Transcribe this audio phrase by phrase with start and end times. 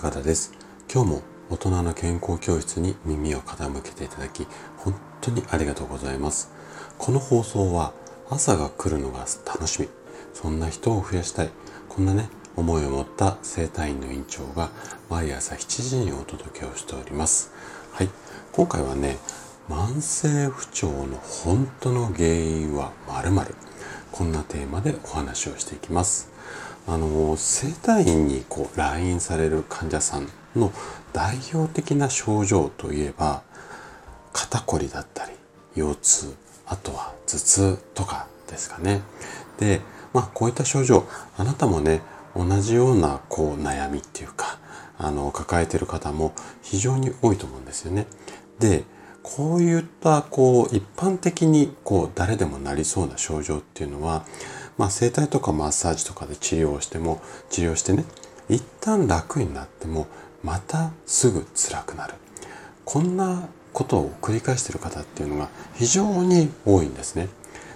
[0.00, 0.52] 高田です。
[0.88, 6.52] 今日も大人の健康教室に耳を傾けていただき本当にありがとうございます。
[6.98, 7.92] この放送は
[8.30, 9.88] 朝が来るのが楽しみ。
[10.34, 11.50] そんな人を増やしたい。
[11.88, 14.70] こんなね思いを持った生体院の院長が
[15.10, 17.50] 毎朝7時にお届けをしております。
[17.90, 18.08] はい。
[18.52, 19.18] 今回はね
[19.68, 23.54] 慢性不調の本当の原因は〇〇。
[24.12, 26.37] こんなテーマでお話をしていきます。
[26.88, 30.72] あの整体院にこう来院される患者さんの
[31.12, 33.42] 代表的な症状といえば
[34.32, 35.32] 肩こりだったり
[35.76, 36.34] 腰痛
[36.66, 39.02] あとは頭痛とかですかね。
[39.58, 39.82] で
[40.14, 41.06] まあこういった症状
[41.36, 42.00] あなたもね
[42.34, 44.58] 同じようなこう悩みっていうか
[44.96, 48.06] あの抱えてる方も非常に多いと思うんですよね。
[48.58, 48.84] で
[49.22, 54.24] こういったこう一般的にこう誰でもなりそうな症状っていうのは
[54.78, 58.04] まあ、整体とかマッサージとかで治療をしても治療してね
[58.48, 60.06] 一旦楽になっても
[60.42, 62.14] またすぐ辛くなる。
[62.84, 67.28] こんなことを繰り返している方っていうのが非常に多いんですね。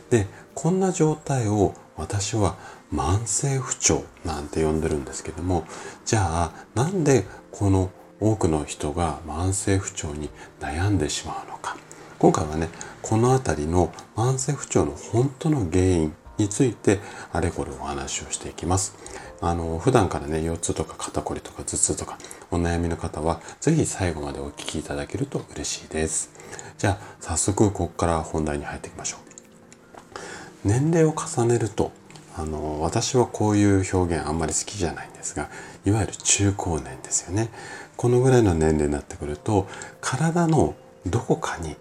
[0.09, 2.57] でこんな状態を私は
[2.93, 5.65] 慢性不調なんて呼んでるんですけども
[6.05, 11.77] じゃあなんでこの多くの人が慢性不調に悩んでしまうのか。
[12.19, 12.69] 今回はね
[13.03, 17.01] この辺りの慢性不調の本当の原因について
[17.33, 18.95] あれこれお話をしていきます。
[19.41, 22.19] あの、普段からね、腰痛とか肩こりとか頭痛とか
[22.51, 26.31] お悩みの方は、ぜひ最後までお聞きいただけると嬉しいです。
[26.79, 29.20] じゃあ、早速ここから本題に入っていきましょう。
[30.65, 31.91] 年齢を重ねると、
[32.37, 35.51] あの、私はこういう表現あんまり好きじゃないんですが、
[35.85, 37.51] いわゆる中高年ですよね。
[37.97, 39.67] このぐらいの年齢になってくると、
[40.01, 41.77] 体のどこかに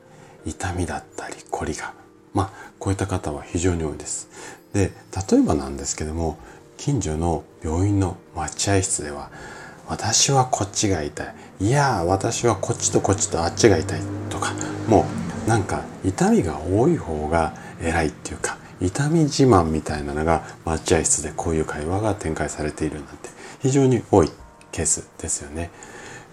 [0.45, 1.93] 痛みだったり、こりが
[2.33, 4.29] まあ、こういった方は非常に多いです。
[4.73, 4.91] で、
[5.31, 6.37] 例えばなんですけども、
[6.77, 9.29] 近所の病院の待合室では、
[9.87, 11.35] 私はこっちが痛い。
[11.59, 14.01] いや、私はこっちとこっちとあっちが痛い。
[14.29, 14.53] とか、
[14.87, 15.05] も
[15.45, 23.29] うなんか痛みが多い方が偉いっていうか、痛み自慢みたいなのが待合室でこういう会話が展開されているなんて
[23.61, 24.31] 非常に多い
[24.71, 25.69] ケースですよね。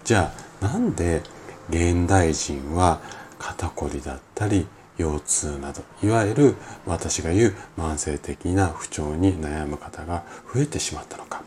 [0.03, 1.21] じゃあなんで
[1.69, 3.01] 現代人は
[3.37, 4.65] 肩こりだったり
[4.99, 6.55] 腰痛などいわゆる
[6.85, 10.23] 私が言う慢性的な不調に悩む方が
[10.53, 11.41] 増えてしまったのか。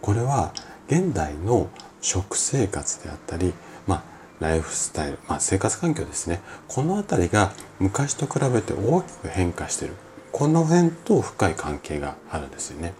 [0.00, 0.52] これは
[0.86, 1.68] 現代の
[2.00, 3.52] 食生活であったり、
[3.86, 4.02] まあ、
[4.38, 6.40] ライフスタイル、まあ、生活環境ですね。
[6.68, 9.94] この辺りが昔と比べて大きく変化している。
[10.30, 12.94] この辺と深い関係があるんですよね。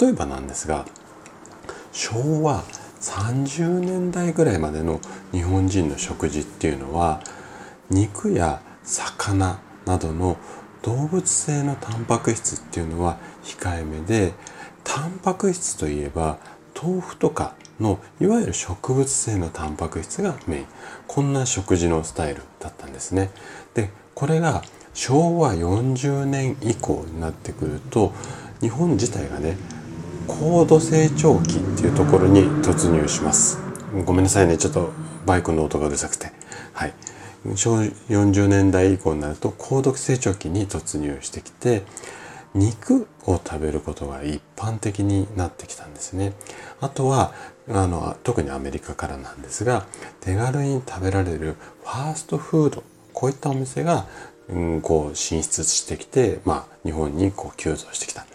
[0.00, 0.84] 例えばなんですが
[1.92, 2.64] 昭和
[3.00, 5.00] 30年代ぐらいまでの
[5.32, 7.20] 日本人の食事っていうのは
[7.90, 10.38] 肉や魚などの
[10.82, 14.32] 動物性のタンパク質っていうのは控えめで
[14.84, 16.38] タンパク質といえば
[16.80, 20.66] 豆腐とかのいわゆる植物性のタンパク質がメイン。
[21.06, 23.30] こんな食事のスタイルだったんですね。
[23.74, 24.62] でこれが
[24.94, 28.12] 昭和40年以降になってくると
[28.60, 29.56] 日本自体がね
[30.26, 33.58] 高度成長期っていうところに突入します。
[34.04, 34.56] ごめんなさいね。
[34.56, 34.92] ちょっと
[35.26, 36.32] バイクの音がうるさくて。
[36.72, 36.94] はい。
[37.54, 41.82] 40年代以降になると高度成長期に突入してきて
[42.54, 46.32] 肉を食べることが一般的になってきたんですね。
[46.80, 47.32] あとは
[47.68, 49.86] あの特にアメリカからなんですが
[50.20, 54.06] 手軽に食べられるファーストフードこういったお店が、
[54.48, 58.26] うん、こう進出してきて、まあ、日本にこう急増してきた。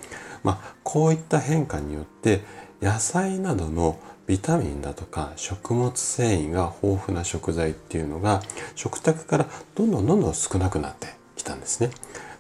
[0.44, 2.42] まあ、こういった変化によって
[2.82, 4.00] 野菜などの
[4.32, 8.42] ビタミンだとか食物繊維が豊富な食材っていうのが
[8.76, 11.90] 食卓からどんどんどんどん少なくなってきたんですね。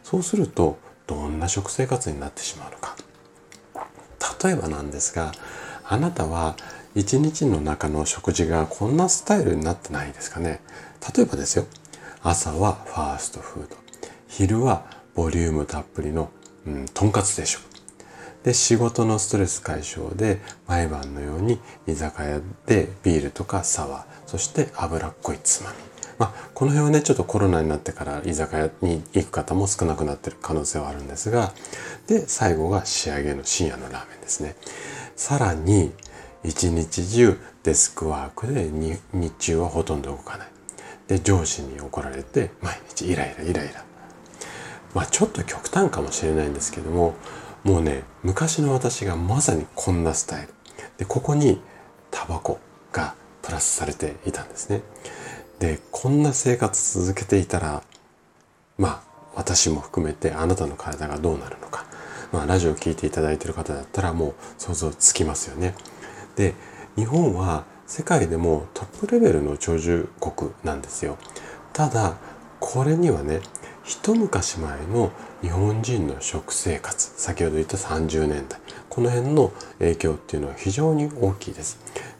[0.02, 2.96] そうするとどんな食生活になってしまうのか。
[4.41, 5.34] 例えばなんですが
[5.84, 6.56] あなたは
[6.96, 10.62] 一日の中の食事がこんなスタイルになってないですかね。
[11.13, 11.66] 例えばですよ
[12.23, 13.75] 朝はファーストフード
[14.29, 16.32] 昼はボリュームたっぷりの、
[16.66, 17.61] うん、とんかつ定食
[18.43, 25.76] で仕事のストレス解消で毎晩のように居酒屋でビールとかサワーそして脂っこいつまみ。
[26.17, 31.52] まあ、この辺はねちょっとコロナになってから居酒屋に行く方も少なくなってる可能性はあるんですが
[32.05, 34.55] で最後が仕上げの深夜のラーメンですね。
[35.16, 35.91] さらに
[36.44, 38.99] 一日中デスクワークで日
[39.37, 40.47] 中はほとんど動かない。
[41.08, 43.84] で上司に怒られて毎日イライライライラ。
[44.94, 47.16] まあちょっと極端かもしれないんですけども
[47.63, 50.53] もうね昔の私がまさにこんなスタイル。
[50.97, 51.61] でここに
[52.09, 52.59] タバコ
[52.91, 54.81] がプラスされていたんですね。
[55.59, 57.84] でこんな生活続けていたら
[58.78, 59.02] まあ
[59.35, 61.85] 私も含めてあなたの体がどうなるのか。
[62.31, 65.75] まあラジオを聴いていただいている方だったらもう想像つきますよね。
[66.35, 66.55] で
[66.96, 71.17] 日本は世界でもトップレベルの長寿国なんですよ。
[71.73, 72.16] ただ
[72.59, 73.41] これにはね
[73.91, 75.11] 一昔前の
[75.41, 78.58] 日本人の食生活先ほど言った30年代
[78.88, 81.78] この辺の影響っていうのは非常に大きいです。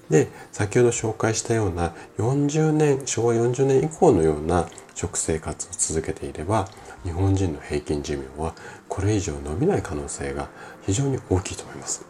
[0.10, 6.68] で先ほど紹介したような40年昭和40年以降のような食生活を続けていれば
[7.06, 8.54] 日本人の平均寿命は
[8.90, 10.50] これ以上伸びない可能性が
[10.82, 12.04] 非常に大きいと思います。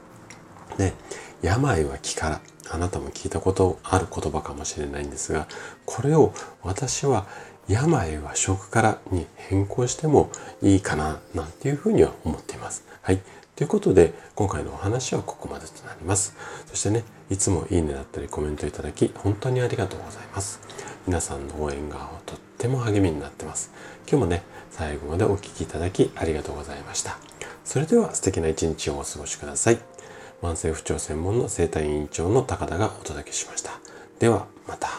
[0.79, 0.93] で
[1.43, 2.41] 病は気から
[2.71, 5.47] あなたも聞いたことある言葉かもしれないんですが
[5.85, 6.33] これを
[6.63, 7.27] 私は
[7.71, 10.29] 病は食からに変更しても
[10.61, 12.83] いいかななんていうふうには思っています。
[13.01, 13.19] はい。
[13.55, 16.35] ということで今回のお話はここまでとなります。
[16.67, 20.59] そしてね、いつもいいねだったりコメントいただき本当にありがとうございます。
[21.07, 23.71] 皆さんの応援がとっても励みになってます。
[24.07, 27.17] 今日もね、最後までお聴きいただきありがとうございました。
[27.63, 29.79] それでは素敵な一日をお過ごしください。
[30.41, 33.79] 慢性不調専門の生体院長の高田がお届けしました。
[34.19, 34.89] ではまた。